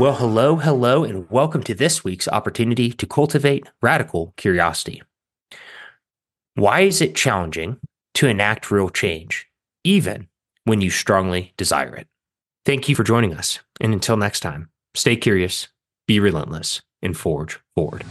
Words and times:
Well, 0.00 0.14
hello, 0.14 0.56
hello, 0.56 1.04
and 1.04 1.30
welcome 1.30 1.62
to 1.64 1.74
this 1.74 2.02
week's 2.02 2.26
opportunity 2.26 2.90
to 2.90 3.06
cultivate 3.06 3.68
radical 3.82 4.32
curiosity. 4.38 5.02
Why 6.54 6.80
is 6.80 7.02
it 7.02 7.14
challenging 7.14 7.80
to 8.14 8.26
enact 8.26 8.70
real 8.70 8.88
change, 8.88 9.46
even 9.84 10.28
when 10.64 10.80
you 10.80 10.88
strongly 10.88 11.52
desire 11.58 11.94
it? 11.94 12.08
Thank 12.64 12.88
you 12.88 12.96
for 12.96 13.04
joining 13.04 13.34
us. 13.34 13.58
And 13.78 13.92
until 13.92 14.16
next 14.16 14.40
time, 14.40 14.70
stay 14.94 15.16
curious, 15.16 15.68
be 16.08 16.18
relentless, 16.18 16.80
and 17.02 17.14
forge 17.14 17.60
forward. 17.74 18.06